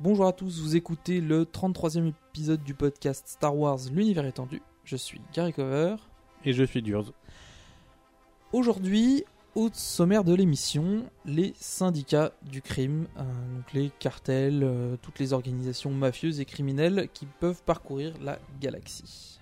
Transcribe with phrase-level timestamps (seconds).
[0.00, 4.62] Bonjour à tous, vous écoutez le 33e épisode du podcast Star Wars L'univers étendu.
[4.84, 5.96] Je suis Gary Cover.
[6.44, 7.12] Et je suis Durz.
[8.52, 9.24] Aujourd'hui,
[9.56, 13.22] au sommaire de l'émission, les syndicats du crime, euh,
[13.56, 19.37] donc les cartels, euh, toutes les organisations mafieuses et criminelles qui peuvent parcourir la galaxie.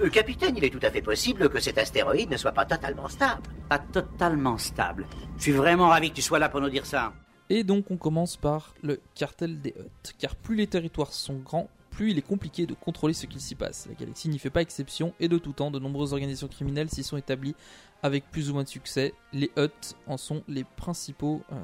[0.00, 3.08] Euh, capitaine, il est tout à fait possible que cet astéroïde ne soit pas totalement
[3.08, 3.42] stable.
[3.68, 5.06] Pas totalement stable.
[5.36, 7.12] Je suis vraiment ravi que tu sois là pour nous dire ça.
[7.50, 11.68] Et donc on commence par le cartel des Hutt, car plus les territoires sont grands,
[11.90, 13.86] plus il est compliqué de contrôler ce qu'il s'y passe.
[13.88, 17.02] La galaxie n'y fait pas exception, et de tout temps, de nombreuses organisations criminelles s'y
[17.02, 17.54] sont établies
[18.02, 19.14] avec plus ou moins de succès.
[19.32, 21.56] Les Hutt en sont les principaux euh,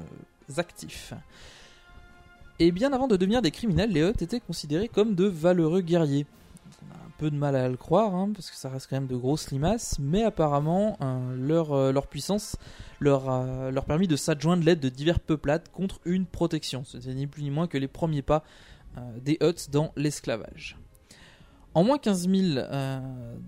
[0.57, 1.13] actifs.
[2.57, 6.25] Et bien avant de devenir des criminels, les Hutt étaient considérés comme de valeureux guerriers.
[6.81, 8.97] On a un peu de mal à le croire, hein, parce que ça reste quand
[8.97, 12.57] même de grosses limaces, mais apparemment euh, leur, euh, leur puissance
[12.99, 16.83] leur a permis de s'adjoindre l'aide de divers peuplades contre une protection.
[16.85, 18.43] Ce n'est ni plus ni moins que les premiers pas
[18.97, 20.77] euh, des Hutt dans l'esclavage.
[21.75, 23.01] En moins 15 000, euh,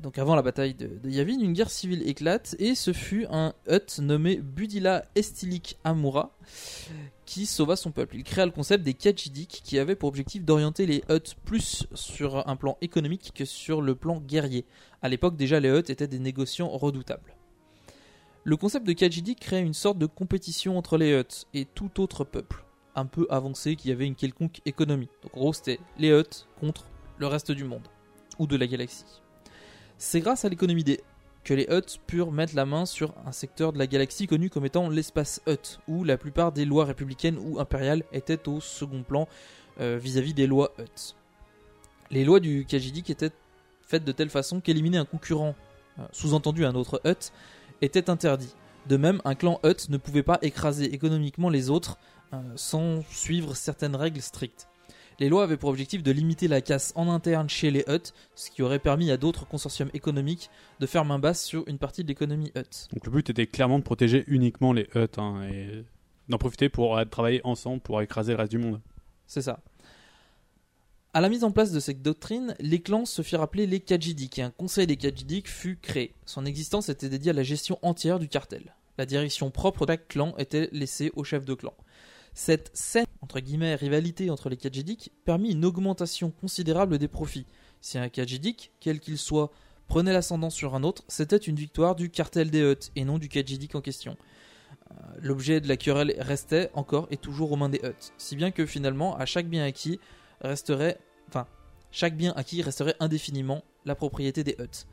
[0.03, 3.99] donc avant la bataille de, Yavin, une guerre civile éclate et ce fut un Hutt
[3.99, 6.35] nommé Budila Estilik Amura
[7.25, 8.17] qui sauva son peuple.
[8.17, 12.45] Il créa le concept des Kajidik qui avait pour objectif d'orienter les Hutt plus sur
[12.49, 14.65] un plan économique que sur le plan guerrier.
[15.01, 17.33] À l'époque déjà les Hutt étaient des négociants redoutables.
[18.43, 22.25] Le concept de Kajidik créait une sorte de compétition entre les Hutt et tout autre
[22.25, 25.07] peuple un peu avancé qui avait une quelconque économie.
[25.23, 26.83] Donc en gros c'était les Hutt contre
[27.19, 27.87] le reste du monde
[28.39, 29.05] ou de la galaxie.
[29.97, 31.01] C'est grâce à l'économie des
[31.47, 34.65] que les Hutt purent mettre la main sur un secteur de la galaxie connu comme
[34.65, 39.29] étant l'espace Hutt, où la plupart des lois républicaines ou impériales étaient au second plan
[39.79, 41.15] euh, vis-à-vis des lois Hutt.
[42.11, 43.31] Les lois du Kajidik étaient
[43.81, 45.55] faites de telle façon qu'éliminer un concurrent,
[45.99, 47.31] euh, sous-entendu un autre Hutt,
[47.81, 48.53] était interdit.
[48.87, 51.97] De même, un clan Hutt ne pouvait pas écraser économiquement les autres
[52.33, 54.67] euh, sans suivre certaines règles strictes.
[55.19, 58.51] Les lois avaient pour objectif de limiter la casse en interne chez les Hutt, ce
[58.51, 62.07] qui aurait permis à d'autres consortiums économiques de faire main basse sur une partie de
[62.07, 62.87] l'économie Hutt.
[62.93, 65.83] Donc le but était clairement de protéger uniquement les Hutt hein, et
[66.29, 68.79] d'en profiter pour travailler ensemble pour écraser le reste du monde.
[69.25, 69.59] C'est ça.
[71.13, 74.37] À la mise en place de cette doctrine, les clans se firent appeler les Kajidik
[74.37, 76.13] et un conseil des Kajidik fut créé.
[76.27, 78.75] Son existence était dédiée à la gestion entière du cartel.
[78.99, 81.73] La direction propre chaque clan était laissée au chef de clan.
[82.37, 87.47] Cette saine entre guillemets rivalité entre les Kajidik permit une augmentation considérable des profits.
[87.81, 89.51] Si un Kajidik, quel qu'il soit,
[89.87, 93.27] prenait l'ascendant sur un autre, c'était une victoire du cartel des Hutt et non du
[93.27, 94.17] Kajidik en question.
[94.91, 98.51] Euh, L'objet de la querelle restait encore et toujours aux mains des Hutt, si bien
[98.51, 99.99] que finalement, à chaque bien acquis
[100.41, 100.99] resterait,
[101.89, 104.85] chaque bien acquis resterait indéfiniment la propriété des Hutt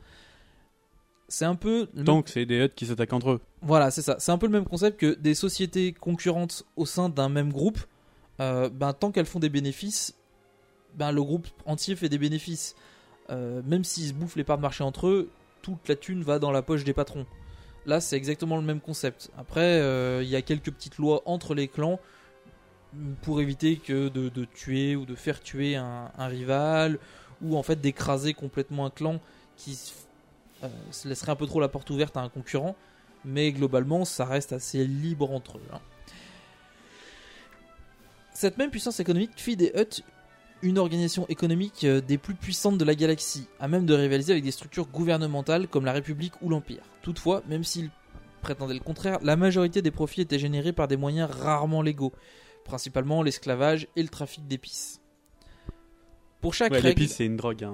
[1.27, 1.87] c'est un peu.
[1.93, 3.41] Donc c'est des Hutt qui s'attaquent entre eux.
[3.61, 4.17] Voilà, c'est ça.
[4.19, 7.79] C'est un peu le même concept que des sociétés concurrentes au sein d'un même groupe.
[8.39, 10.13] Euh, ben, tant qu'elles font des bénéfices,
[10.95, 12.75] ben, le groupe entier fait des bénéfices.
[13.31, 15.29] Euh, même s'ils se bouffent les parts de marché entre eux,
[15.61, 17.25] toute la thune va dans la poche des patrons.
[17.87, 19.31] Là, c'est exactement le même concept.
[19.37, 21.99] Après, il euh, y a quelques petites lois entre les clans
[23.23, 26.99] pour éviter que de, de tuer ou de faire tuer un, un rival
[27.41, 29.19] ou en fait d'écraser complètement un clan
[29.57, 29.77] qui
[30.63, 30.69] euh,
[31.05, 32.75] laisserait un peu trop la porte ouverte à un concurrent,
[33.23, 35.67] mais globalement, ça reste assez libre entre eux.
[35.73, 35.79] Hein.
[38.33, 40.03] Cette même puissance économique fit des Hutt
[40.61, 44.43] une organisation économique euh, des plus puissantes de la galaxie, à même de rivaliser avec
[44.43, 46.83] des structures gouvernementales comme la République ou l'Empire.
[47.01, 47.91] Toutefois, même s'ils
[48.41, 52.13] prétendaient le contraire, la majorité des profits étaient générés par des moyens rarement légaux,
[52.63, 55.01] principalement l'esclavage et le trafic d'épices.
[56.45, 56.99] Pour chaque Ouais, règle...
[56.99, 57.63] l'épice, c'est une drogue.
[57.63, 57.73] hein.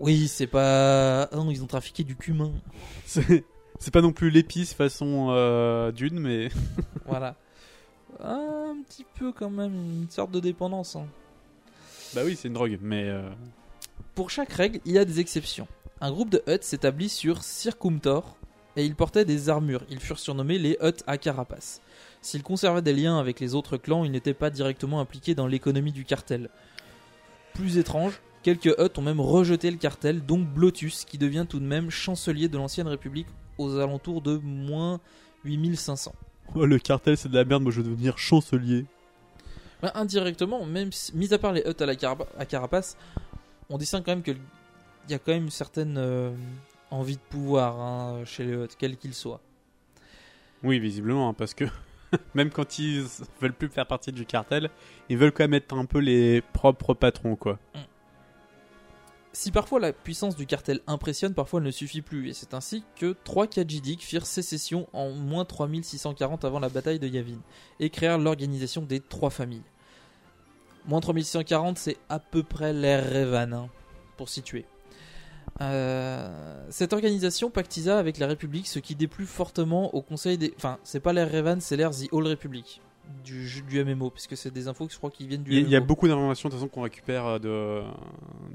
[0.00, 1.24] Oui, c'est pas...
[1.24, 2.50] Ah non, ils ont trafiqué du cumin.
[3.04, 3.44] C'est
[3.78, 6.48] c'est pas non plus l'épice façon euh, dune, mais.
[7.06, 7.36] voilà.
[8.20, 10.96] Un petit peu quand même, une sorte de dépendance.
[10.96, 11.06] hein.
[12.14, 13.04] bah oui, c'est une drogue, mais.
[13.04, 13.28] euh,
[14.14, 15.68] Pour chaque règle, il y a des exceptions.
[16.00, 18.38] Un groupe de Hutt s'établit sur Circumtor
[18.76, 19.84] et ils portaient des armures.
[19.90, 21.82] Ils furent surnommés les Hutt à carapace.
[22.22, 25.92] S'ils conservaient des liens avec les autres clans, ils n'étaient pas directement impliqués dans l'économie
[25.92, 26.48] du cartel.
[27.56, 31.64] Plus étrange, quelques Hutt ont même rejeté le cartel, dont Blotus, qui devient tout de
[31.64, 33.26] même chancelier de l'ancienne République
[33.58, 35.00] aux alentours de moins
[35.44, 36.14] 8500.
[36.54, 38.84] Oh, le cartel, c'est de la merde, moi je veux devenir chancelier.
[39.82, 41.94] Bah, indirectement, même si- mis à part les Hutt à la
[42.38, 42.96] à carapace,
[43.68, 46.30] on distingue quand même que il y a quand même une certaine euh,
[46.90, 49.40] envie de pouvoir hein, chez les Hutt, quels qu'ils soient.
[50.62, 51.64] Oui, visiblement, hein, parce que
[52.34, 53.04] même quand ils
[53.40, 54.70] veulent plus faire partie du cartel,
[55.08, 57.58] ils veulent quand même être un peu les propres patrons, quoi.
[59.32, 62.84] Si parfois la puissance du cartel impressionne, parfois elle ne suffit plus, et c'est ainsi
[62.96, 67.42] que trois Khajidik firent sécession en moins 3640 avant la bataille de Yavin,
[67.78, 69.64] et créèrent l'organisation des trois familles.
[70.86, 73.68] Moins 3640, c'est à peu près l'ère Revan, hein,
[74.16, 74.64] pour situer.
[75.62, 80.52] Euh, cette organisation pactisa avec la République, ce qui déplut fortement au Conseil des...
[80.56, 82.82] Enfin, c'est pas l'ère Revan, c'est l'ère The All Republic,
[83.24, 83.48] du,
[83.84, 85.80] MMO, puisque c'est des infos que je crois qui viennent du Il y, a- y
[85.82, 87.82] beaucoup d'informations de toute façon qu'on récupère euh, de,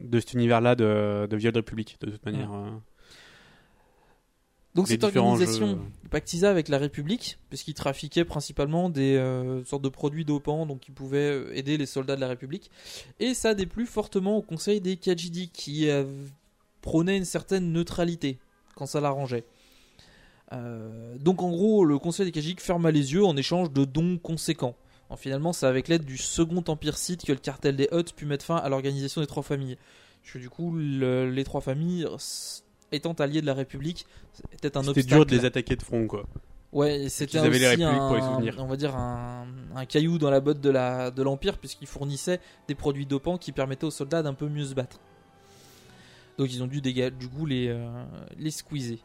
[0.07, 2.53] de cet univers-là de, de Vieille République, de toute manière.
[2.53, 2.69] euh.
[4.73, 5.79] Donc les cette organisation jeux.
[6.11, 10.93] pactisa avec la République, puisqu'ils trafiquaient principalement des euh, sortes de produits dopants, donc ils
[10.93, 12.71] pouvaient aider les soldats de la République.
[13.19, 16.05] Et ça déplut fortement au conseil des Kajidi, qui euh,
[16.81, 18.39] prônait une certaine neutralité
[18.75, 19.43] quand ça l'arrangeait.
[20.53, 24.17] Euh, donc en gros, le conseil des Kajidi ferma les yeux en échange de dons
[24.17, 24.75] conséquents.
[25.09, 28.25] En finalement, c'est avec l'aide du second empire Sith que le cartel des Hutt put
[28.25, 29.77] mettre fin à l'organisation des trois familles.
[30.21, 32.07] Parce que du coup, le- les trois familles,
[32.91, 34.05] étant alliés de la République,
[34.53, 35.07] était un C'était obstacle.
[35.15, 36.25] dur de les attaquer de front, quoi.
[36.73, 39.45] Ouais, c'était aussi un, on va dire un,
[39.75, 42.39] un caillou dans la botte de la de l'empire puisqu'ils fournissaient
[42.69, 44.97] des produits dopants qui permettaient aux soldats d'un peu mieux se battre.
[46.41, 48.97] Donc ils ont dû du coup les euh, squeezer.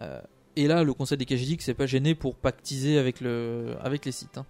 [0.00, 0.22] Euh,
[0.56, 4.12] et là, le conseil des Khajidik s'est pas gêné pour pactiser avec le avec les
[4.12, 4.38] sites.
[4.38, 4.46] hein.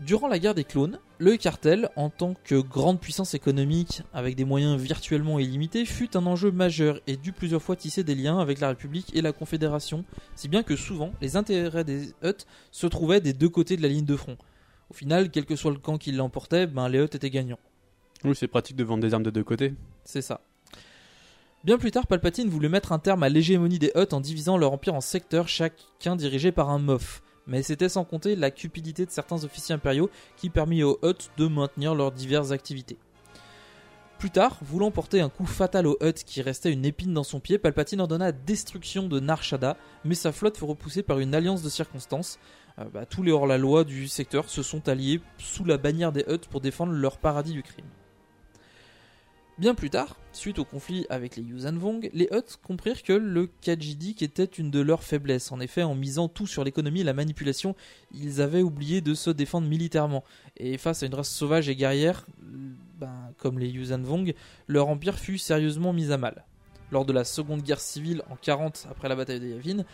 [0.00, 4.44] Durant la guerre des clones, le cartel, en tant que grande puissance économique avec des
[4.44, 8.58] moyens virtuellement illimités, fut un enjeu majeur et dut plusieurs fois tisser des liens avec
[8.58, 10.04] la République et la Confédération,
[10.34, 13.88] si bien que souvent les intérêts des Hutt se trouvaient des deux côtés de la
[13.88, 14.36] ligne de front.
[14.90, 17.60] Au final, quel que soit le camp qui l'emportait, ben les Hutt étaient gagnants.
[18.24, 19.74] Oui, c'est pratique de vendre des armes de deux côtés.
[20.04, 20.40] C'est ça.
[21.64, 24.72] Bien plus tard, Palpatine voulut mettre un terme à l'hégémonie des Hutt en divisant leur
[24.72, 27.22] empire en secteurs, chacun dirigé par un Moff.
[27.46, 31.46] Mais c'était sans compter la cupidité de certains officiers impériaux qui permit aux Hutt de
[31.46, 32.98] maintenir leurs diverses activités.
[34.18, 37.40] Plus tard, voulant porter un coup fatal aux Hutt qui restait une épine dans son
[37.40, 41.34] pied, Palpatine ordonna la destruction de Nar Shaddaa, mais sa flotte fut repoussée par une
[41.34, 42.38] alliance de circonstances.
[42.78, 46.46] Euh, bah, tous les hors-la-loi du secteur se sont alliés sous la bannière des Hutt
[46.46, 47.86] pour défendre leur paradis du crime.
[49.58, 53.50] Bien plus tard, suite au conflit avec les Yuuzhan Vong, les Hutt comprirent que le
[53.60, 55.52] Khajidik était une de leurs faiblesses.
[55.52, 57.76] En effet, en misant tout sur l'économie et la manipulation,
[58.14, 60.24] ils avaient oublié de se défendre militairement.
[60.56, 62.26] Et face à une race sauvage et guerrière,
[62.98, 64.32] ben, comme les Yuuzhan Vong,
[64.68, 66.46] leur empire fut sérieusement mis à mal.
[66.90, 69.84] Lors de la seconde guerre civile en 40 après la bataille de Yavin,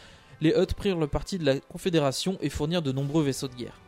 [0.40, 3.80] les Hutt prirent le parti de la Confédération et fournirent de nombreux vaisseaux de guerre.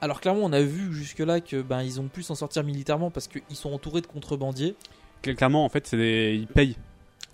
[0.00, 3.28] Alors clairement, on a vu jusque-là que ben ils ont pu s'en sortir militairement parce
[3.28, 4.74] qu'ils sont entourés de contrebandiers.
[5.22, 6.36] Cl- Clairement, en fait, c'est des...
[6.40, 6.76] ils payent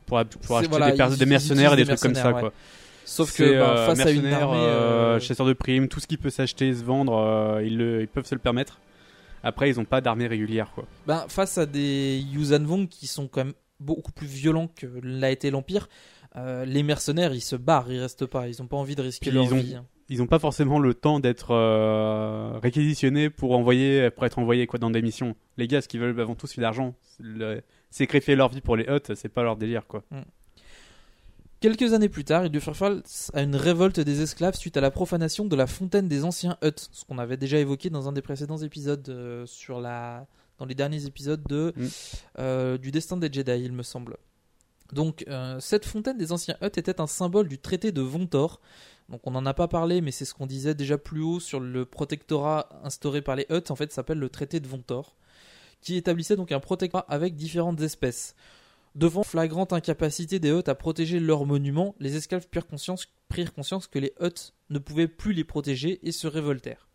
[0.06, 2.52] pour, acheter voilà, des, ils- mercenaires et des trucs comme ça, quoi.
[3.04, 6.08] Sauf que ben, euh, face à une armée, euh, euh, chasseurs de primes, tout ce
[6.08, 8.80] qui peut s'acheter et se vendre, euh, ils, le- ils peuvent se le permettre.
[9.44, 10.86] Après, ils n'ont pas d'armée régulière, quoi.
[11.06, 15.30] ben, face à des Yuuzhan Vong qui sont quand même beaucoup plus violents que l'a
[15.30, 15.88] été l'Empire,
[16.34, 19.30] euh, les mercenaires ils se barrent, ils restent pas, ils ont pas envie de risquer
[19.30, 19.74] Puis leur ils ont, vie.
[19.76, 19.84] hein.
[20.08, 24.78] Ils ont pas forcément le temps d'être euh, réquisitionnés pour envoyer, pour être envoyés quoi
[24.78, 25.34] dans des missions.
[25.56, 26.94] Les gars, ce qu'ils veulent avant tout, c'est l'argent.
[27.18, 27.60] Le-
[27.90, 30.02] Sacrifier leur vie pour les huts, c'est pas leur délire, quoi.
[31.60, 34.80] Quelques années plus tard, ils durent faire face à une révolte des esclaves suite à
[34.82, 38.12] la profanation de la fontaine des anciens Hutt, ce qu'on avait déjà évoqué dans un
[38.12, 40.26] des précédents épisodes euh, sur la,
[40.58, 41.86] dans les derniers épisodes de Mm.
[42.40, 44.16] euh, du destin des Jedi, il me semble.
[44.92, 48.60] Donc, euh, cette fontaine des anciens Hutt était un symbole du traité de Vontor.
[49.08, 51.60] Donc, on n'en a pas parlé, mais c'est ce qu'on disait déjà plus haut sur
[51.60, 53.70] le protectorat instauré par les Hutt.
[53.70, 55.16] En fait, s'appelle le traité de Vontor,
[55.80, 58.34] qui établissait donc un protectorat avec différentes espèces.
[58.94, 64.14] Devant flagrante incapacité des Hutt à protéger leurs monuments, les esclaves prirent conscience, que les
[64.20, 66.88] Hutt ne pouvaient plus les protéger et se révoltèrent.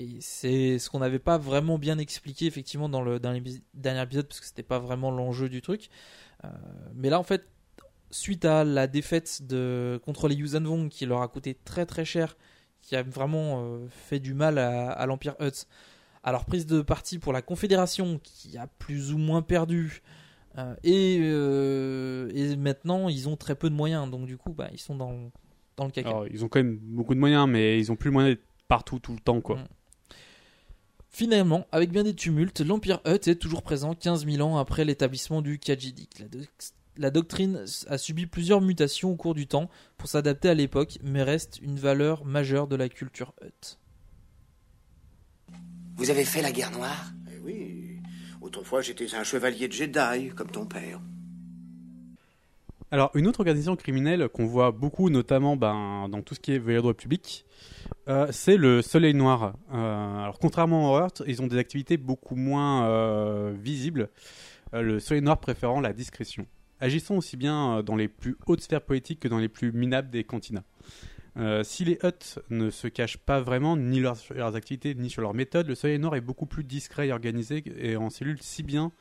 [0.00, 3.42] Et c'est ce qu'on n'avait pas vraiment bien expliqué effectivement dans le dernier,
[3.74, 5.90] dernier épisode parce que c'était pas vraiment l'enjeu du truc.
[6.42, 6.48] Euh,
[6.94, 7.46] mais là en fait,
[8.10, 12.06] suite à la défaite de, contre les Yuuzhan Vong qui leur a coûté très très
[12.06, 12.38] cher,
[12.80, 15.66] qui a vraiment euh, fait du mal à, à l'Empire Hutt,
[16.24, 20.00] à leur prise de parti pour la Confédération qui a plus ou moins perdu.
[20.56, 21.16] euh, et,
[22.40, 25.30] et maintenant, ils ont très peu de moyens, donc du coup, bah, ils sont dans,
[25.76, 26.08] dans le caca.
[26.08, 28.46] Alors, ils ont quand même beaucoup de moyens, mais ils ont plus le moyen d'être
[28.66, 29.56] partout tout le temps, quoi.
[29.56, 29.68] Mm.
[31.12, 35.42] Finalement, avec bien des tumultes, l'Empire Hutt est toujours présent 15 000 ans après l'établissement
[35.42, 36.20] du Khajidik.
[36.20, 36.48] La, doc-
[36.96, 41.22] la doctrine a subi plusieurs mutations au cours du temps pour s'adapter à l'époque, mais
[41.24, 43.78] reste une valeur majeure de la culture Hutt.
[45.96, 47.12] Vous avez fait la guerre noire?
[47.34, 47.98] Eh oui,
[48.40, 51.00] autrefois j'étais un chevalier de Jedi, comme ton père.
[52.92, 56.58] Alors, une autre organisation criminelle qu'on voit beaucoup, notamment ben, dans tout ce qui est
[56.58, 57.44] veilleur de République,
[58.08, 59.54] euh, c'est le Soleil Noir.
[59.72, 64.08] Euh, alors, contrairement au Heart, ils ont des activités beaucoup moins euh, visibles,
[64.72, 66.46] le Soleil Noir préférant la discrétion.
[66.80, 70.24] Agissant aussi bien dans les plus hautes sphères politiques que dans les plus minables des
[70.24, 70.64] cantinats.
[71.36, 75.22] Euh, si les Hutt ne se cachent pas vraiment ni leurs, leurs activités ni sur
[75.22, 78.62] leurs méthodes, le Soleil Noir est beaucoup plus discret et organisé et en cellules si
[78.62, 78.92] bien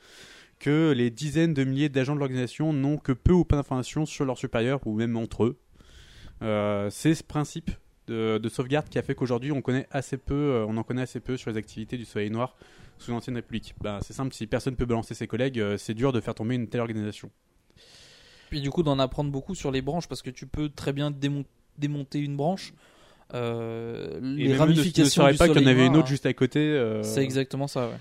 [0.59, 4.25] que les dizaines de milliers d'agents de l'organisation n'ont que peu ou pas d'informations sur
[4.25, 5.57] leurs supérieurs ou même entre eux.
[6.41, 7.71] Euh, c'est ce principe
[8.07, 11.03] de, de sauvegarde qui a fait qu'aujourd'hui on connaît assez peu, euh, on en connaît
[11.03, 12.55] assez peu sur les activités du Soleil Noir
[12.97, 13.75] sous l'ancienne République.
[13.81, 16.55] Ben, c'est simple, si personne peut balancer ses collègues, euh, c'est dur de faire tomber
[16.55, 17.29] une telle organisation.
[18.49, 21.11] Puis du coup, d'en apprendre beaucoup sur les branches, parce que tu peux très bien
[21.11, 21.45] démon-
[21.77, 22.73] démonter une branche.
[23.35, 26.07] Euh, les même eux ne- ramifications ne du pas qu'il y en avait une autre
[26.07, 26.59] juste à côté.
[26.59, 27.95] euh, C'est exactement ça, ouais.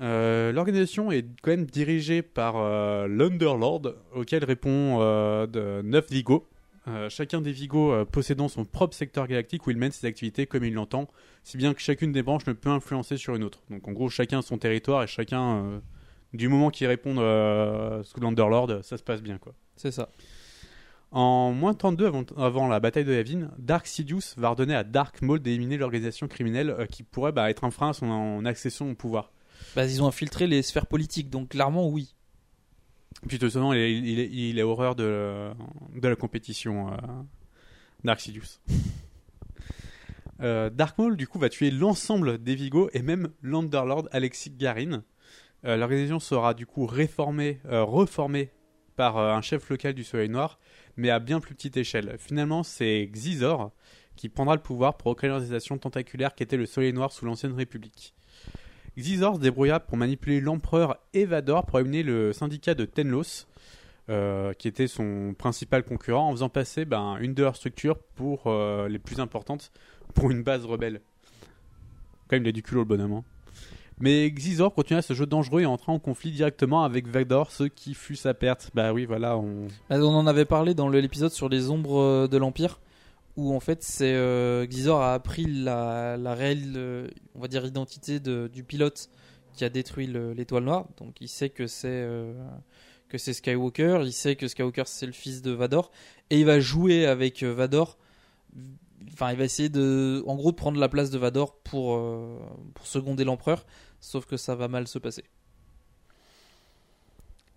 [0.00, 6.46] Euh, L'organisation est quand même dirigée par euh, l'Underlord, auquel répond euh, de 9 Vigos.
[6.88, 10.64] Euh, chacun des Vigos possédant son propre secteur galactique où il mène ses activités comme
[10.64, 11.08] il l'entend,
[11.42, 13.60] si bien que chacune des branches ne peut influencer sur une autre.
[13.70, 15.80] Donc en gros, chacun son territoire et chacun,
[16.32, 17.16] du moment qu'ils répondent
[18.04, 19.38] sous l'Underlord, ça se passe bien.
[19.38, 19.52] quoi.
[19.74, 20.10] C'est ça.
[21.10, 25.22] En moins 32 avant, avant la bataille de Yavin, Dark Sidious va ordonner à Dark
[25.22, 28.94] Maul d'éliminer l'organisation criminelle qui pourrait bah, être un frein à son en accession au
[28.94, 29.32] pouvoir.
[29.76, 32.14] Bah, ils ont infiltré les sphères politiques, donc clairement, oui.
[33.28, 35.50] Puis de toute façon, il, est- il, est- il est horreur de,
[35.94, 36.96] de la compétition, euh,
[38.02, 38.58] Dark Sidious.
[40.42, 45.02] Euh, Dark Maul, du coup, va tuer l'ensemble des Vigos et même l'Underlord Alexis Garin.
[45.64, 48.50] Euh, L'organisation sera du coup réformée, euh, reformée
[48.96, 50.58] par euh, un chef local du Soleil Noir,
[50.98, 52.16] mais à bien plus petite échelle.
[52.18, 53.72] Finalement, c'est Xizor
[54.14, 58.14] qui prendra le pouvoir pour recréer l'organisation tentaculaire qu'était le Soleil Noir sous l'ancienne République.
[58.98, 63.46] Xizor se débrouilla pour manipuler l'empereur Evador pour éliminer le syndicat de Tenlos,
[64.08, 68.44] euh, qui était son principal concurrent, en faisant passer ben, une de leurs structures pour
[68.46, 69.70] euh, les plus importantes
[70.14, 71.00] pour une base rebelle.
[72.28, 73.12] Quand même, il a du culot le bonhomme.
[73.12, 73.24] hein.
[73.98, 77.94] Mais Xizor continua ce jeu dangereux et entra en conflit directement avec Vador, ce qui
[77.94, 78.70] fut sa perte.
[78.74, 79.68] Bah oui, voilà, on...
[79.88, 82.78] Bah, en avait parlé dans l'épisode sur les ombres euh, de l'Empire,
[83.36, 88.18] où en fait c'est euh, Xizor a appris la, réelle, euh, on va dire, identité
[88.20, 89.10] de- du pilote
[89.54, 90.86] qui a détruit le- l'étoile noire.
[90.98, 92.32] Donc il sait que c'est euh,
[93.08, 95.90] que c'est Skywalker, il sait que Skywalker c'est le fils de Vador,
[96.30, 97.98] et il va jouer avec euh, Vador.
[99.12, 102.38] Enfin, il va essayer de, en gros, de prendre la place de Vador pour euh,
[102.74, 103.64] pour seconder l'empereur.
[104.00, 105.24] Sauf que ça va mal se passer.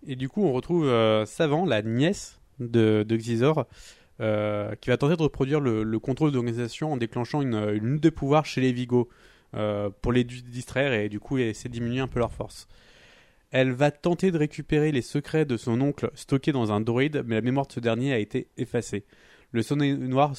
[0.06, 3.66] Et du coup, on retrouve euh, Savant, la nièce de, de Xizor,
[4.20, 7.92] euh, qui va tenter de reproduire le, le contrôle de l'organisation en déclenchant une, une
[7.92, 9.08] lutte de pouvoir chez les Vigos
[9.54, 12.68] euh, pour les distraire et du coup essayer de diminuer un peu leur force.
[13.50, 17.34] Elle va tenter de récupérer les secrets de son oncle stockés dans un droïde, mais
[17.34, 19.04] la mémoire de ce dernier a été effacée.
[19.50, 20.34] Le soleil noir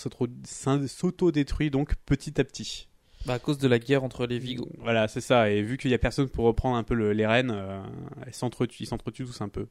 [0.87, 2.87] s'auto-détruit donc petit à petit.
[3.25, 4.69] Bah, à cause de la guerre entre les Vigos.
[4.79, 5.51] Voilà, c'est ça.
[5.51, 7.79] Et vu qu'il n'y a personne pour reprendre un peu le- les rênes, euh,
[8.27, 8.87] ils s'entretuent
[9.25, 9.67] tous un peu.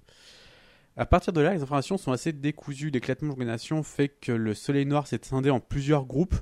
[1.01, 2.91] À partir de là, les informations sont assez décousues.
[2.91, 6.35] L'éclatement de l'organisation fait que le Soleil Noir s'est scindé en plusieurs groupes,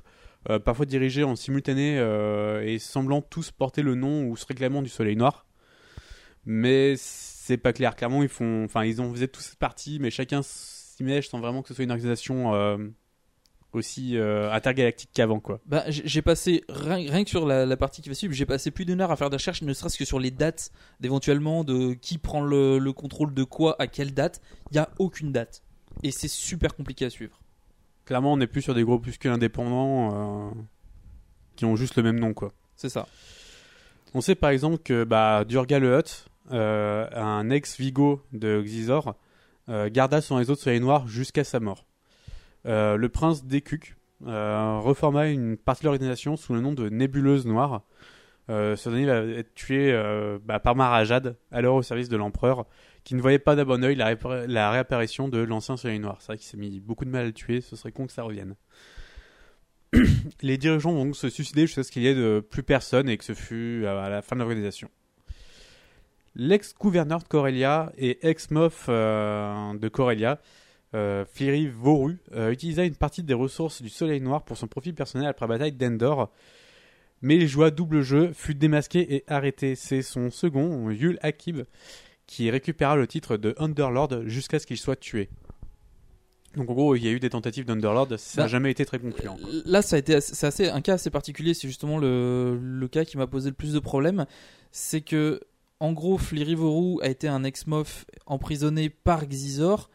[0.49, 4.81] euh, parfois dirigés en simultané euh, et semblant tous porter le nom ou se réclamant
[4.81, 5.45] du Soleil Noir.
[6.45, 7.95] Mais c'est pas clair.
[7.95, 11.69] Clairement, ils font, enfin, ils vous êtes tous partis, mais chacun s'imagine sans vraiment que
[11.69, 12.77] ce soit une organisation euh,
[13.73, 15.59] aussi euh, intergalactique qu'avant, quoi.
[15.65, 18.71] Bah, j'ai passé, rien, rien que sur la, la partie qui va suivre, j'ai passé
[18.71, 21.93] plus d'une heure à faire des recherches, ne serait-ce que sur les dates d'éventuellement de
[21.93, 24.41] qui prend le, le contrôle de quoi à quelle date.
[24.71, 25.63] Il n'y a aucune date.
[26.03, 27.39] Et c'est super compliqué à suivre.
[28.05, 30.51] Clairement, on n'est plus sur des groupuscules indépendants euh,
[31.55, 32.53] qui ont juste le même nom, quoi.
[32.75, 33.07] C'est ça.
[34.13, 39.15] On sait par exemple que bah, Durga le Hutt, euh, un ex-Vigo de Xizor,
[39.67, 41.85] euh, garda son réseau de soleil noir jusqu'à sa mort.
[42.65, 43.95] Euh, le prince Dekuk
[44.27, 47.83] euh, reforma une partie de l'organisation sous le nom de Nébuleuse Noire.
[48.49, 49.93] Euh, ce dernier va être tué
[50.43, 52.65] bah, par Marajad, alors au service de l'empereur,
[53.03, 56.17] qui ne voyait pas d'un bon oeil la, réapparition de l'ancien soleil noir.
[56.19, 58.11] C'est vrai qu'il s'est mis beaucoup de mal à le tuer, ce serait con que
[58.11, 58.55] ça revienne.
[60.41, 63.23] Les dirigeants vont donc se suicider jusqu'à ce qu'il y ait plus personne et que
[63.23, 64.89] ce fut à la fin de l'organisation.
[66.35, 70.39] L'ex-gouverneur de Corellia et ex-mof de Corellia,
[70.95, 74.93] euh, Fliri Voru, euh, utilisa une partie des ressources du Soleil Noir pour son profit
[74.93, 76.31] personnel après la bataille d'Endor,
[77.21, 79.75] mais il joua double jeu, fut démasqué et arrêté.
[79.75, 81.61] C'est son second, Yul Akib,
[82.25, 85.29] qui récupéra le titre de Underlord jusqu'à ce qu'il soit tué.
[86.55, 88.83] Donc en gros, il y a eu des tentatives d'Underlord, ça n'a Bah, jamais été
[88.83, 89.37] très concluant.
[89.37, 89.49] quoi.
[89.65, 91.53] Là, ça a été, assez- un cas assez particulier.
[91.53, 94.25] C'est justement le, le cas qui m'a posé le plus de problèmes.
[94.71, 95.41] C'est que,
[95.79, 99.91] en gros, Flirivoru a été un ex-mof emprisonné par Xizor.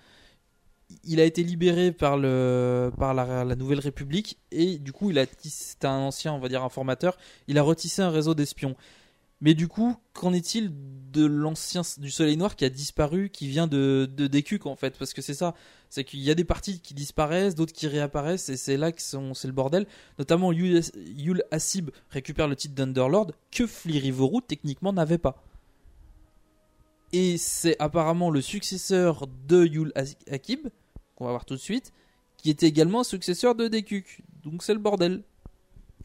[1.02, 5.26] Il a été libéré par le par la, Nouvelle République et du coup, il a
[5.42, 7.16] c'était un ancien, on va dire, informateur.
[7.48, 8.76] Il a retissé un réseau d'espions.
[9.40, 10.72] Mais du coup, qu'en est-il
[11.12, 14.96] de l'ancien du Soleil Noir qui a disparu, qui vient de de Dekuk en fait?
[14.98, 15.54] Parce que c'est ça,
[15.90, 19.00] c'est qu'il y a des parties qui disparaissent, d'autres qui réapparaissent, et c'est là que
[19.00, 19.86] c'est le bordel.
[20.18, 25.44] Notamment, Yul, Yul Asib récupère le titre d'Underlord que Flirivoru techniquement n'avait pas.
[27.12, 29.92] Et c'est apparemment le successeur de Yul
[30.28, 30.66] Akib,
[31.16, 31.92] qu'on va voir tout de suite,
[32.36, 34.22] qui était également un successeur de Dekuk.
[34.42, 35.22] Donc c'est le bordel.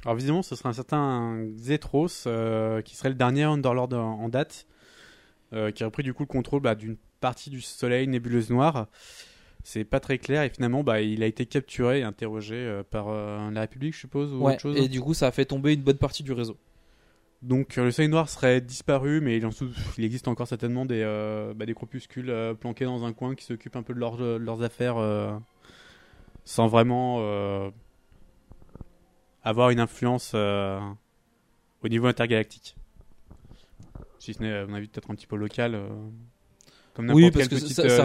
[0.06, 4.30] Alors visiblement, ce serait un certain Zetros euh, qui serait le dernier Underlord en, en
[4.30, 4.66] date,
[5.54, 8.88] euh, qui a repris du coup le contrôle bah, d'une partie du Soleil nébuleuse noire.
[9.66, 13.12] C'est pas très clair et finalement, bah, il a été capturé et interrogé euh, par
[13.52, 14.78] la République, je suppose, ou Ouais, autre chose.
[14.78, 16.56] et du coup, ça a fait tomber une bonne partie du réseau.
[17.42, 20.86] Donc euh, le Soleil noir serait disparu, mais il, en sous- il existe encore certainement
[20.86, 21.74] des, euh, bah, des
[22.30, 25.32] euh, planqués dans un coin qui s'occupent un peu de, leurs- de leurs affaires euh,
[26.44, 27.70] sans vraiment euh,
[29.44, 30.80] avoir une influence euh,
[31.82, 32.76] au niveau intergalactique.
[34.20, 35.76] Si ce n'est, à mon avis, peut-être un petit peu local.
[35.76, 35.88] euh,
[36.94, 37.96] comme Oui, n'importe parce quel que petit, euh,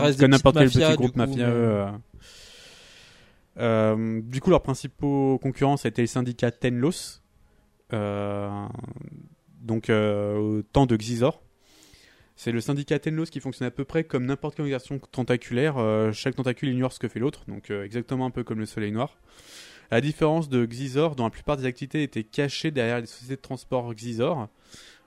[0.96, 1.34] groupe coup, mafieux.
[1.36, 1.90] mais- euh.
[3.56, 7.23] Euh, du coup, leurs principaux concurrents, ça a été le syndicat Tenlos, euh,
[9.64, 11.42] donc euh, au temps de Xizor.
[12.36, 15.78] C'est le syndicat Tenlos qui fonctionne à peu près comme n'importe quelle organisation tentaculaire.
[15.78, 18.66] euh, chaque tentacule ignore ce que fait l'autre, donc euh, exactement un peu comme le
[18.66, 19.18] Soleil Noir.
[19.90, 23.36] À la différence de Xizor, dont la plupart des activités étaient cachées derrière les sociétés
[23.36, 24.48] de transport Xizor,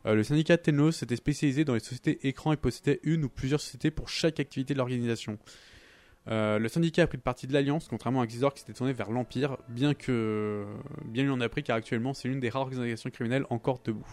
[0.06, 3.60] euh, le syndicat Tenlos était spécialisé dans les sociétés écrans et possédait une ou plusieurs
[3.60, 5.38] sociétés pour chaque activité de l'organisation.
[6.30, 8.92] Euh, le syndicat a pris le parti de l'Alliance, contrairement à Xizor qui s'était tourné
[8.92, 10.66] vers l'Empire, bien que
[11.06, 14.06] bien lui en a pris car actuellement c'est l'une des rares organisations criminelles encore debout.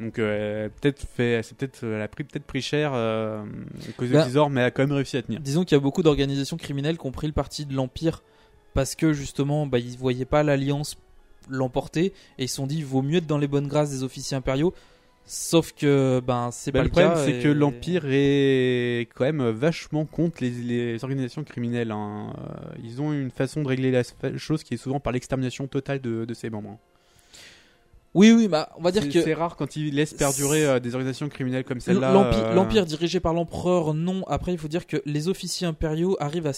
[0.00, 3.44] Donc euh, peut-être fait, c'est peut-être, elle a pris peut-être pris cher euh,
[3.88, 5.40] à cause de Bah, Xizor, mais elle a quand même réussi à tenir.
[5.40, 8.22] Disons qu'il y a beaucoup d'organisations criminelles qui ont pris le parti de l'Empire
[8.72, 10.96] parce que justement, bah, ils voyaient pas l'Alliance
[11.48, 14.02] l'emporter et ils se sont dit, il vaut mieux être dans les bonnes grâces des
[14.02, 14.74] officiers impériaux.
[15.26, 19.24] Sauf que, ben, c'est Bah, pas le le, problème, c'est et- que l'Empire est quand
[19.24, 21.90] même vachement contre les, les organisations criminelles.
[21.92, 22.34] hein.
[22.38, 24.02] Euh, Ils ont une façon de régler la
[24.36, 26.78] chose qui est souvent par l'extermination totale de, de ses membres.
[28.12, 29.22] Oui, oui, bah, on va dire C'est- que.
[29.22, 32.12] c'est rare quand ils laissent perdurer euh, des organisations criminelles comme celle-là.
[32.12, 34.24] L'Empire, euh, l'Empire dirigé par l'empereur, non.
[34.28, 36.52] Après, il faut dire que les officiers impériaux arrivent à,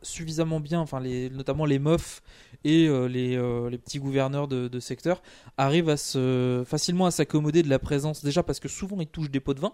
[0.00, 2.22] suffisamment bien, enfin, les, notamment les meufs
[2.64, 5.22] et euh, les, euh, les petits gouverneurs de, de secteur,
[5.56, 8.24] arrivent à se, facilement à s'accommoder de la présence.
[8.24, 9.72] Déjà parce que souvent ils touchent des pots de vin.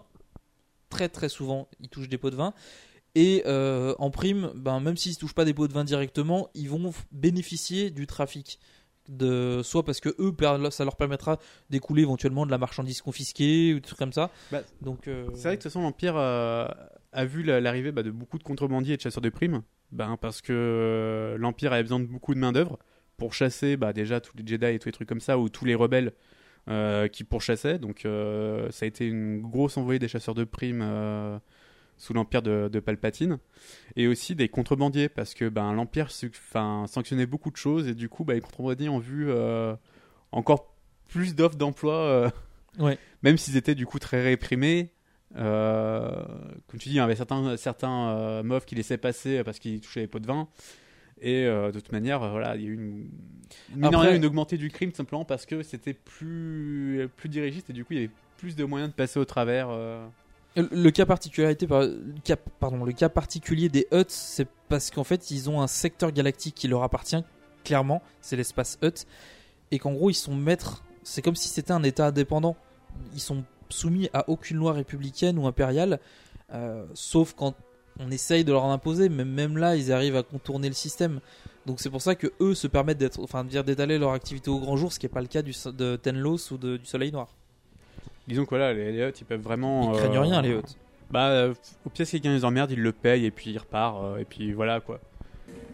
[0.89, 2.53] Très très souvent ils touchent des pots de vin.
[3.15, 6.49] Et euh, en prime, ben, même s'ils ne touchent pas des pots de vin directement,
[6.53, 8.59] ils vont bénéficier du trafic.
[9.07, 10.35] De, soit parce que eux,
[10.69, 11.39] ça leur permettra
[11.71, 14.29] d'écouler éventuellement de la marchandise confisquée ou des trucs comme ça.
[14.51, 16.67] Bah, Donc, euh, C'est vrai que de toute façon, l'Empire euh,
[17.11, 19.63] a vu la- l'arrivée bah, de beaucoup de contrebandiers et de chasseurs de primes.
[19.91, 22.77] Ben, parce que euh, l'Empire avait besoin de beaucoup de main-d'œuvre
[23.17, 25.65] pour chasser bah, déjà tous les Jedi et tous les trucs comme ça, ou tous
[25.65, 26.13] les rebelles
[26.69, 27.79] euh, qui pourchassaient.
[27.79, 30.83] Donc, euh, ça a été une grosse envoyée des chasseurs de primes
[31.99, 33.37] sous l'Empire de, de Palpatine.
[33.95, 38.23] Et aussi des contrebandiers, parce que ben, l'Empire sanctionnait beaucoup de choses, et du coup,
[38.23, 39.75] bah, les contrebandiers ont vu euh,
[40.31, 40.73] encore
[41.07, 41.93] plus d'offres d'emploi.
[41.95, 42.29] euh,
[42.77, 42.97] Ouais.
[43.23, 44.93] même s'ils étaient du coup très réprimés.
[45.35, 46.23] Euh,
[46.67, 49.79] comme tu dis, il y avait certains, certains euh, meufs qui laissaient passer parce qu'ils
[49.81, 50.47] touchaient les pots de vin.
[51.21, 54.25] Et euh, de toute manière, euh, voilà, il y a eu une, Après- rien, une
[54.25, 58.03] augmentée du crime simplement parce que c'était plus, plus dirigiste et du coup il y
[58.05, 59.67] avait plus de moyens de passer au travers.
[59.69, 60.05] euh.
[60.55, 64.89] Le le cas, particularité, par- le cas, pardon, le cas particulier des Huts, c'est parce
[64.91, 67.21] qu'en fait, ils ont un secteur galactique qui leur appartient,
[67.63, 69.05] clairement, c'est l'espace Hut,
[69.71, 72.55] et qu'en gros, ils sont maîtres c'est comme si c'était un État indépendant.
[73.13, 75.99] Ils sont soumis à aucune loi républicaine ou impériale,
[76.53, 77.55] euh, sauf quand
[77.99, 79.09] on essaye de leur en imposer.
[79.09, 81.19] Mais même là, ils arrivent à contourner le système.
[81.65, 84.49] Donc c'est pour ça que eux se permettent d'être, enfin, de dire d'étaler leur activité
[84.49, 86.85] au grand jour, ce qui n'est pas le cas du, de Tenlos ou de- du
[86.85, 87.27] Soleil Noir.
[88.27, 89.93] Disons que voilà, les, les Hutt, ils peuvent vraiment.
[89.93, 90.77] Ils craignent euh, rien, les Hutt.
[91.11, 91.53] Bah, euh,
[91.85, 94.03] au pire, si quelqu'un les emmerde, ils le payent et puis ils repartent.
[94.03, 94.99] euh, et puis voilà quoi.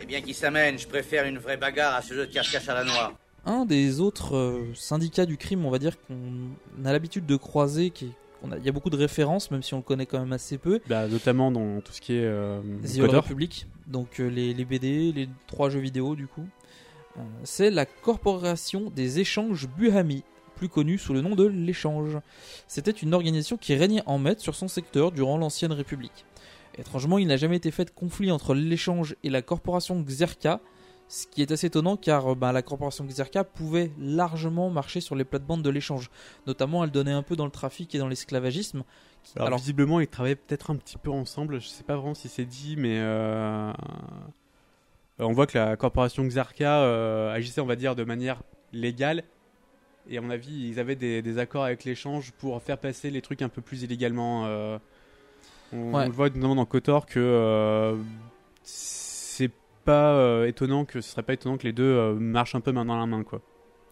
[0.02, 2.74] Eh bien, qui s'amène Je préfère une vraie bagarre à ce jeu de cache-cache à
[2.74, 3.14] la noire.
[3.46, 7.90] Un des autres euh, syndicats du crime, on va dire qu'on a l'habitude de croiser,
[7.92, 8.12] qui
[8.58, 10.80] il y a beaucoup de références, même si on le connaît quand même assez peu.
[10.88, 12.24] Bah, notamment dans tout ce qui est.
[12.24, 13.12] Euh, The Old.
[13.12, 16.46] Republic, donc euh, les, les BD, les trois jeux vidéo du coup.
[17.18, 20.24] Euh, c'est la corporation des échanges Buhami,
[20.56, 22.18] plus connue sous le nom de l'échange.
[22.68, 26.26] C'était une organisation qui régnait en maître sur son secteur durant l'ancienne République.
[26.78, 30.60] Étrangement, il n'a jamais été fait de conflit entre l'échange et la corporation Xerka,
[31.08, 35.16] ce qui est assez étonnant car euh, bah, la corporation Xerka pouvait largement marcher sur
[35.16, 36.10] les plates-bandes de l'échange.
[36.48, 38.84] Notamment, elle donnait un peu dans le trafic et dans l'esclavagisme.
[39.36, 41.60] Alors, Alors- visiblement, ils travaillaient peut-être un petit peu ensemble.
[41.62, 43.72] Je sais pas vraiment si c'est dit, mais euh,
[45.20, 48.42] on voit que la corporation Xarca euh, agissait, on va dire, de manière
[48.74, 49.24] légale.
[50.10, 53.22] Et à mon avis, ils avaient des, des accords avec l'échange pour faire passer les
[53.22, 54.46] trucs un peu plus illégalement.
[54.46, 54.78] euh.
[55.74, 56.04] on, Ouais.
[56.04, 57.96] on le voit notamment dans Kotor que
[59.86, 62.72] pas euh, étonnant que ce serait pas étonnant que les deux euh, marchent un peu
[62.72, 63.42] main dans la main, quoi.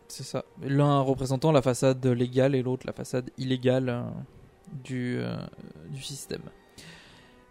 [0.09, 0.43] C'est ça.
[0.61, 4.03] L'un représentant la façade légale et l'autre la façade illégale euh,
[4.83, 5.19] du,
[5.91, 6.41] du système.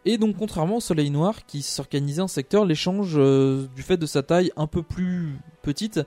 [0.05, 4.22] Et donc, contrairement au Soleil Noir, qui s'organisait en secteur, l'échange, du fait de sa
[4.22, 6.00] taille un peu plus petite,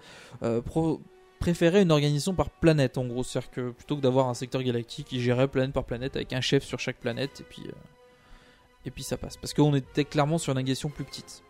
[1.40, 3.24] préférait une organisation par planète, en gros.
[3.24, 6.42] C'est-à-dire que plutôt que d'avoir un secteur galactique, il gérait planète par planète avec un
[6.42, 7.64] chef sur chaque planète, et puis,
[8.86, 9.38] et puis ça passe.
[9.38, 11.42] Parce qu'on était clairement sur une organisation plus petite.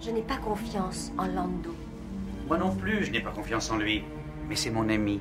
[0.00, 1.74] Je n'ai pas confiance en Lando.
[2.46, 4.02] Moi non plus, je n'ai pas confiance en lui.
[4.48, 5.20] Mais c'est mon ami.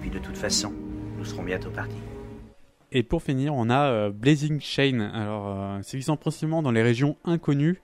[0.00, 0.72] Puis de toute façon,
[1.18, 1.94] nous serons bientôt partis.
[2.92, 5.00] Et pour finir, on a euh, Blazing Chain.
[5.14, 7.80] Alors, euh, sévissant principalement dans les régions inconnues,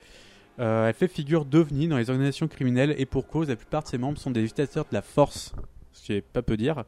[0.58, 3.88] euh, elle fait figure d'ovni dans les organisations criminelles et pour cause, la plupart de
[3.88, 5.54] ses membres sont des utilisateurs de la Force,
[5.92, 6.84] ce qui est pas peu dire.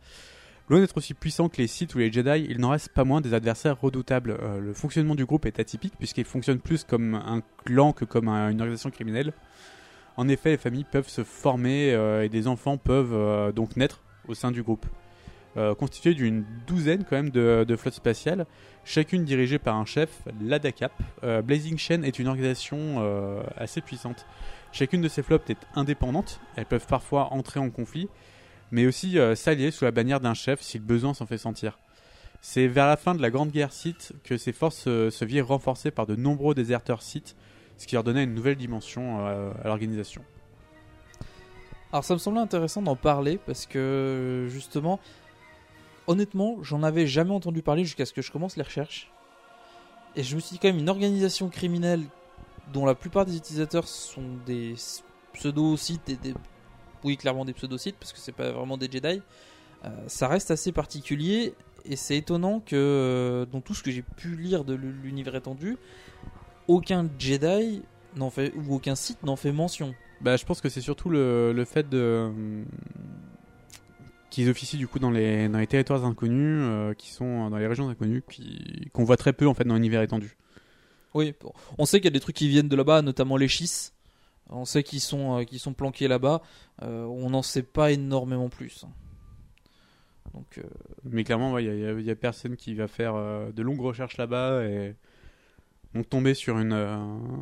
[0.71, 3.23] Loin d'être aussi puissant que les Sith ou les Jedi, il n'en reste pas moins
[3.23, 4.37] des adversaires redoutables.
[4.43, 8.29] Euh, le fonctionnement du groupe est atypique puisqu'il fonctionne plus comme un clan que comme
[8.29, 9.33] un- une organisation criminelle.
[10.19, 14.03] En effet, les familles peuvent se former euh, et des enfants peuvent euh, donc naître
[14.27, 14.87] au sein du groupe
[15.81, 18.47] constitué d'une douzaine quand même de, flottes spatiales,
[18.85, 20.93] chacune dirigée par un chef, l'ADACAP.
[21.43, 23.03] Blazing Chain est une organisation
[23.57, 24.25] assez puissante.
[24.71, 28.09] Chacune de ces flottes est indépendante, elles peuvent parfois entrer en conflit,
[28.71, 31.79] mais aussi euh, s'allier sous la bannière d'un chef si le besoin s'en fait sentir.
[32.41, 35.49] C'est vers la fin de la Grande Guerre Sith que ces forces euh, se virent
[35.49, 37.37] renforcées par de nombreux déserteurs Sith,
[37.77, 40.23] ce qui leur donnait une nouvelle dimension euh, à l'organisation.
[41.93, 45.01] Alors ça me semblait intéressant d'en parler parce que justement,
[46.07, 49.11] honnêtement, j'en avais jamais entendu parler jusqu'à ce que je commence les recherches.
[50.15, 52.05] Et je me suis dit quand même une organisation criminelle
[52.73, 54.75] dont la plupart des utilisateurs sont des
[55.33, 56.35] pseudo-sites et des...
[57.05, 59.23] Oui, clairement des pseudo-sites parce que c'est pas vraiment des Jedi.
[59.85, 64.03] euh, ça reste assez particulier et c'est étonnant que euh, dans tout ce que j'ai
[64.03, 65.77] pu lire de l'univers étendu,
[66.67, 67.83] aucun Jedi
[68.17, 69.95] n'en fait ou aucun site n'en fait mention.
[70.21, 72.65] Bah, je pense que c'est surtout le, le fait de hum,
[74.31, 77.67] qu'ils officient du coup dans les, dans les territoires inconnus, euh, qui sont dans les
[77.67, 80.37] régions inconnues, qui- qu'on voit très peu en fait dans l'univers étendu.
[81.15, 81.35] Oui,
[81.79, 83.95] on sait qu'il y a des trucs qui viennent de là-bas, notamment les schistes.
[84.51, 86.41] On sait qu'ils sont, euh, qu'ils sont planqués là-bas.
[86.83, 88.85] Euh, on n'en sait pas énormément plus.
[90.35, 90.63] Donc, euh,
[91.05, 93.63] Mais clairement, ouais, il y, a- il y a personne qui va faire euh, de
[93.63, 94.95] longues recherches là-bas et
[95.95, 96.97] donc tomber sur une euh,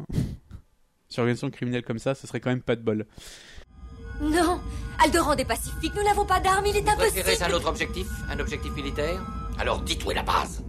[1.08, 3.06] sur une organisation criminelle comme ça, ce serait quand même pas de bol.
[4.20, 4.60] Non
[5.04, 8.06] Alderan est pacifique, nous n'avons pas d'armes, il est Vous préférez impossible un autre objectif
[8.30, 9.20] Un objectif militaire?
[9.58, 10.64] Alors dites où est la base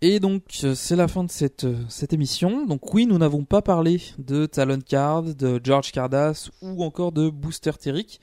[0.00, 2.66] Et donc, euh, c'est la fin de cette, euh, cette émission.
[2.66, 7.28] Donc, oui, nous n'avons pas parlé de Talon Card, de George Cardass ou encore de
[7.28, 8.20] Booster Terric.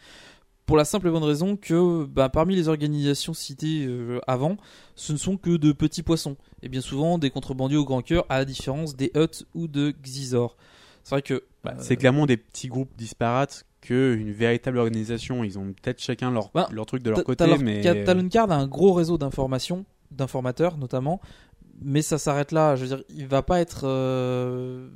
[0.65, 4.57] Pour la simple et bonne raison que bah, parmi les organisations citées euh, avant,
[4.95, 6.37] ce ne sont que de petits poissons.
[6.63, 9.93] Et bien souvent des contrebandiers au grand cœur, à la différence des Hutt ou de
[10.01, 10.55] Xizor.
[11.03, 11.43] C'est vrai que.
[11.63, 15.43] Bah, euh, C'est clairement des petits groupes disparates une véritable organisation.
[15.43, 18.55] Ils ont peut-être chacun leur, Bah, leur truc de leur côté, mais Talon Card a
[18.55, 21.21] un gros réseau d'informations, d'informateurs notamment,
[21.81, 22.75] mais ça s'arrête là.
[22.75, 24.89] Je veux dire, il va pas être euh,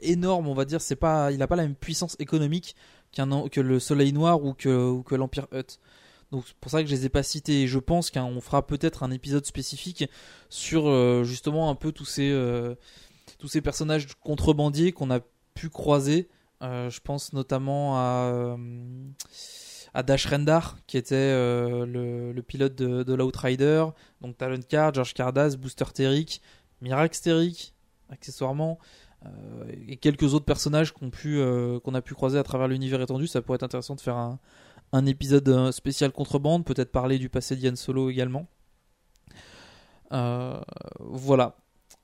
[0.00, 0.80] énorme, on va dire.
[0.80, 2.76] C'est pas, il a pas la même puissance économique
[3.12, 5.78] qu'un que le Soleil Noir ou que, ou que l'Empire Hutt.
[6.32, 7.62] Donc c'est pour ça que je les ai pas cités.
[7.62, 10.04] Et je pense qu'on fera peut-être un épisode spécifique
[10.48, 12.74] sur euh, justement un peu tous ces euh,
[13.38, 15.20] tous ces personnages contrebandiers qu'on a
[15.54, 16.28] pu croiser.
[16.62, 18.56] Je pense notamment à
[19.94, 23.86] euh, à Dash Rendar, qui était euh, le, pilote de, de l'Outrider,
[24.20, 26.40] donc Talon Card, George Cardas, Booster Terric,
[26.80, 27.74] Mirax Terric,
[28.10, 28.78] accessoirement,
[29.24, 29.28] euh,
[29.88, 30.92] et quelques autres personnages
[31.26, 33.26] euh, qu'on a pu croiser à travers l'univers étendu.
[33.26, 34.38] Ça pourrait être intéressant de faire un,
[34.92, 38.46] un épisode spécial contrebande, peut-être parler du passé d'Ian Solo également.
[41.00, 41.56] Voilà.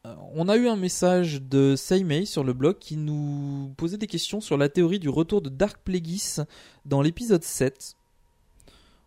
[0.07, 4.07] Euh, On a eu un message de Seimei sur le blog qui nous posait des
[4.07, 6.45] questions sur la théorie du retour de Dark Plagueis
[6.87, 7.97] dans l'épisode 7.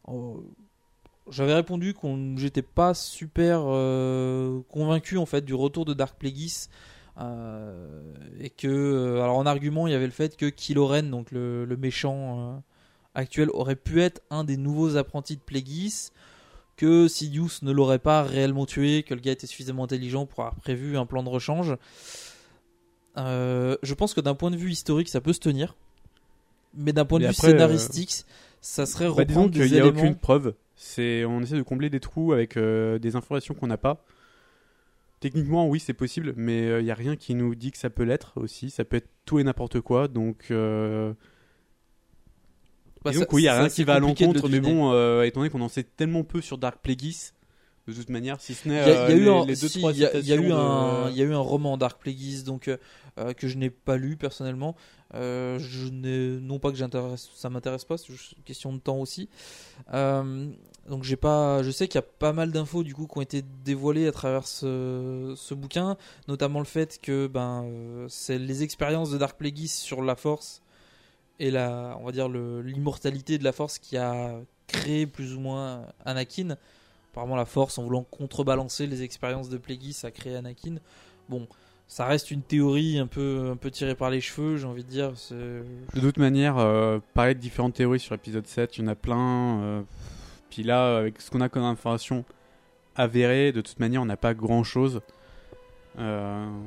[0.07, 0.43] Oh,
[1.29, 6.69] J'avais répondu qu'on j'étais pas super euh, convaincu en fait du retour de Dark Plagueis
[7.19, 10.91] euh, et que euh, alors en argument il y avait le fait que Kylo
[11.31, 12.57] le, méchant euh,
[13.13, 16.11] actuel aurait pu être un des nouveaux apprentis de Plagueis
[16.75, 20.55] que Sidious ne l'aurait pas réellement tué, que le gars était suffisamment intelligent pour avoir
[20.55, 21.75] prévu un plan de rechange.
[23.17, 25.75] Euh, je pense que d'un point de vue historique, ça peut se tenir.
[26.75, 28.25] Mais d'un point de Mais vue après, euh, scénaristique,
[28.61, 30.55] ça serait Bah, disons reprendre qu'il des n'y a aucune preuve.
[30.75, 34.03] C'est, on essaie de combler des trous avec euh, des informations qu'on n'a pas.
[35.19, 38.03] Techniquement, oui, c'est possible, mais il n'y a rien qui nous dit que ça peut
[38.03, 38.69] l'être aussi.
[38.71, 40.09] Ça peut être tout et n'importe quoi.
[40.09, 40.51] Donc,
[43.03, 44.47] Bah, ça- que oui, il n'y a rien qui va à l'encontre.
[44.49, 47.31] Mais bon, euh, étant donné qu'on en sait tellement peu sur Dark Plagueis,
[47.87, 49.69] de toute manière, si ce n'est Il y a, il y a eu les, deux
[49.69, 52.77] trois il y a- eu un, roman Dark Plagueis donc euh,
[53.19, 54.75] euh, que je n'ai pas lu personnellement.
[55.15, 55.89] Euh, je
[56.39, 59.29] non pas que ça m'intéresse pas, c'est juste une question de temps aussi.
[59.93, 60.47] Euh,
[60.89, 63.21] donc j'ai pas, je sais qu'il y a pas mal d'infos du coup qui ont
[63.21, 67.65] été dévoilées à travers ce, ce bouquin, notamment le fait que ben
[68.07, 70.62] c'est les expériences de Dark Plagueis sur la Force
[71.39, 75.85] et la, on va dire l'immortalité de la Force qui a créé plus ou moins
[76.05, 76.55] Anakin.
[77.11, 80.75] Apparemment, la Force, en voulant contrebalancer les expériences de Plagueis, a créé Anakin.
[81.29, 81.47] Bon,
[81.87, 84.89] ça reste une théorie un peu, un peu tirée par les cheveux, j'ai envie de
[84.89, 85.13] dire.
[85.31, 88.95] De toute manière, euh, parler de différentes théories sur l'épisode 7, il y en a
[88.95, 89.61] plein.
[89.61, 89.81] euh,
[90.49, 92.25] puis là, avec ce qu'on a comme information
[92.95, 94.63] avérée, de toute manière, on n'a pas grand
[95.95, 96.03] chose.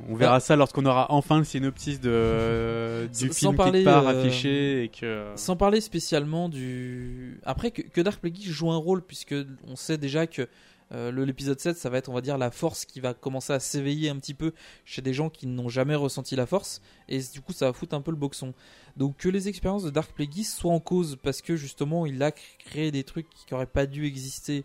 [0.08, 4.08] on verra ça lorsqu'on aura enfin le synopsis de, du Sans film parler, quelque part
[4.08, 5.32] euh, affiché et que.
[5.36, 7.40] Sans parler spécialement du.
[7.44, 9.34] Après, que, que Dark Plagueis joue un rôle, puisque
[9.66, 10.48] on sait déjà que
[10.92, 13.58] euh, l'épisode 7, ça va être, on va dire, la force qui va commencer à
[13.58, 14.52] s'éveiller un petit peu
[14.84, 17.94] chez des gens qui n'ont jamais ressenti la force, et du coup, ça va foutre
[17.94, 18.54] un peu le boxon.
[18.96, 22.30] Donc, que les expériences de Dark Plagueis soient en cause parce que justement, il a
[22.30, 24.64] créé des trucs qui n'auraient pas dû exister,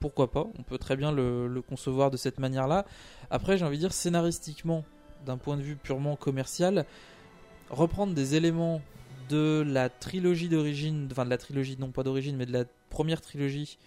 [0.00, 2.84] pourquoi pas On peut très bien le, le concevoir de cette manière-là.
[3.30, 4.84] Après, j'ai envie de dire, scénaristiquement,
[5.26, 6.84] d'un point de vue purement commercial,
[7.70, 8.80] reprendre des éléments
[9.28, 13.20] de la trilogie d'origine, enfin de la trilogie, non pas d'origine, mais de la première
[13.20, 13.78] trilogie.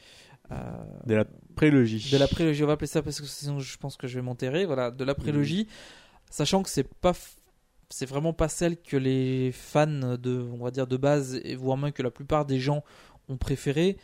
[0.52, 0.56] euh,
[1.08, 2.12] De la prélogie.
[2.12, 4.22] de la prélogie, on va appeler ça parce que sinon je pense que je vais
[4.22, 4.66] m'enterrer.
[4.66, 5.68] Voilà, de la prélogie,
[6.30, 7.14] sachant que c'est pas,
[7.90, 11.78] c'est vraiment pas celle que les fans de, on va dire de base, et voire
[11.78, 12.84] même que la plupart des gens
[13.28, 13.98] ont préféré.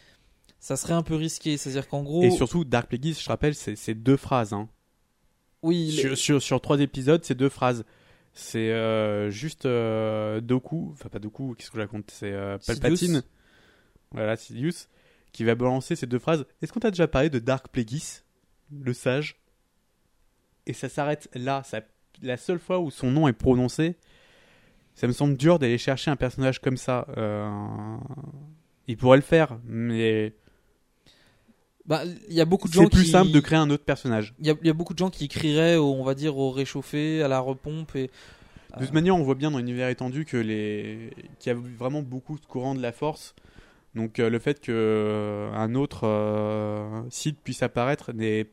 [0.59, 3.93] Ça serait un peu risqué, c'est-à-dire qu'en gros, Et surtout, Dark Plagueis, je rappelle, c'est
[3.93, 4.53] deux phrases.
[4.53, 4.67] Hein.
[5.61, 7.85] oui, les- Sur, trois épisodes, c'est deux phrases.
[8.33, 12.11] C'est euh, juste euh, Doku, enfin pas Doku, qu'est-ce que je raconte?
[12.11, 13.23] C'est euh, Palpatine,
[14.11, 14.85] voilà, Sidious,
[15.31, 16.45] qui va balancer ces deux phrases.
[16.61, 18.21] Est-ce qu'on t'a déjà parlé de Dark Plagueis,
[18.71, 19.37] le sage?
[20.67, 21.63] Et ça s'arrête là.
[21.63, 21.81] Ça,
[22.21, 23.95] la seule fois où son nom est prononcé,
[24.93, 27.07] ça me semble dur d'aller chercher un personnage comme ça.
[27.17, 27.97] Euh,
[28.87, 30.35] il pourrait le faire, mais
[31.88, 33.84] bah, il y a beaucoup de gens c'est plus qui- simple de créer un autre
[33.86, 34.34] personnage.
[34.39, 37.23] Il y, y a beaucoup de gens qui crieraient, au- on va dire, au réchauffé,
[37.23, 37.95] à la repompe.
[37.95, 38.10] Et,
[38.78, 42.02] De toute manière, on voit bien dans l'univers étendu que les qu'il y a vraiment
[42.04, 43.34] beaucoup de courants de la force.
[43.95, 48.45] Donc euh, le fait que euh, un autre euh, site puisse apparaître n'est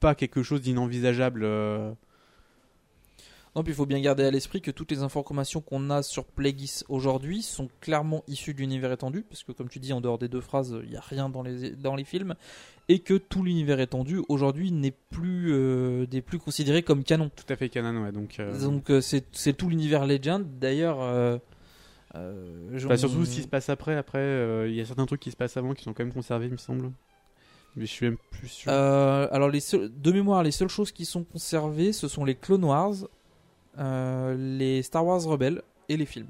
[0.00, 1.44] pas quelque chose d'inenvisageable.
[3.54, 6.24] Non, puis il faut bien garder à l'esprit que toutes les informations qu'on a sur
[6.24, 10.16] Plagueis aujourd'hui sont clairement issues de l'univers étendu, parce que comme tu dis, en dehors
[10.18, 12.34] des deux phrases, il n'y a rien dans les, dans les films,
[12.88, 17.30] et que tout l'univers étendu aujourd'hui n'est plus, euh, n'est plus considéré comme canon.
[17.36, 18.12] Tout à fait canon, ouais.
[18.12, 20.46] Donc, euh, Donc euh, c'est tout l'univers Legend.
[20.58, 21.36] D'ailleurs, euh,
[22.14, 23.96] bah, surtout ce qui se passe après.
[23.96, 26.46] Après, il y a certains trucs qui se passent avant qui sont quand même conservés,
[26.46, 26.90] il me semble.
[27.76, 28.72] Mais je suis même plus sûr.
[28.72, 32.64] Alors, les seuls- de mémoire, les seules choses qui sont conservées, ce sont les Clone
[32.64, 32.94] Wars,
[33.78, 36.28] les Star Wars Rebels et les films.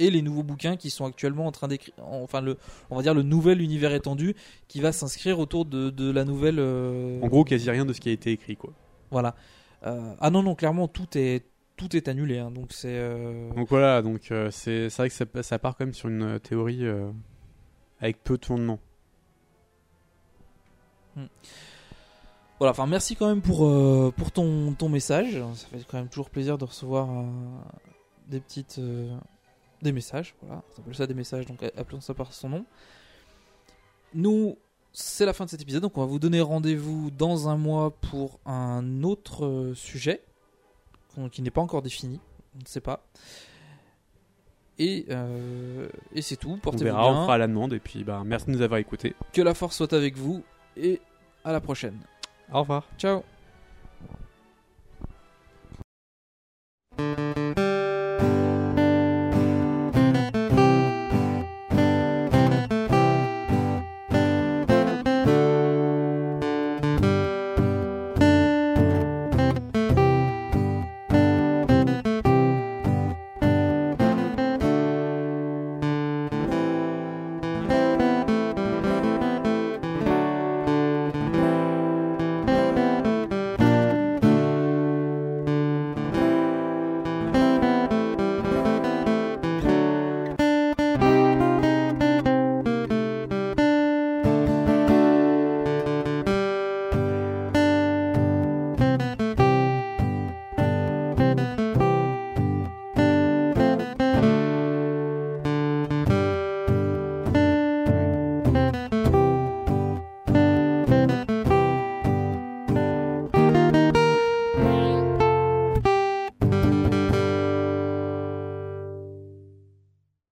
[0.00, 2.56] Et les nouveaux bouquins qui sont actuellement en train d'écrire, enfin le,
[2.88, 4.36] on va dire le nouvel univers étendu
[4.68, 6.60] qui va s'inscrire autour de, de la nouvelle.
[6.60, 8.72] euh, En gros, quasi rien de ce qui a été écrit, quoi.
[9.10, 9.34] Voilà.
[9.86, 11.44] Euh, ah non non, clairement tout est
[11.76, 12.38] tout est annulé.
[12.38, 12.88] hein, donc c'est.
[12.96, 16.22] euh, Donc voilà, donc euh, c'est vrai que ça, ça part quand même sur une
[16.22, 17.10] euh, théorie euh,
[18.00, 18.78] avec peu de fondement.
[22.58, 25.40] Voilà, enfin merci quand même pour, euh, pour ton, ton message.
[25.54, 27.24] Ça fait quand même toujours plaisir de recevoir euh,
[28.26, 29.16] des petites euh,
[29.80, 32.64] des messages, voilà, on appelle ça des messages, donc appelons ça par son nom.
[34.12, 34.58] Nous,
[34.92, 37.92] c'est la fin de cet épisode, donc on va vous donner rendez-vous dans un mois
[37.92, 40.24] pour un autre sujet
[41.30, 42.18] qui n'est pas encore défini,
[42.56, 43.06] on ne sait pas.
[44.80, 45.06] Et,
[46.12, 48.46] et c'est tout, On portez-vous verra, on bien, fera la demande et puis bah, merci
[48.46, 49.14] de nous avoir écoutés.
[49.32, 50.42] que la force soit avec vous,
[50.76, 51.00] et
[51.44, 52.00] à la prochaine.
[52.52, 52.84] Au revoir.
[52.98, 53.24] Ciao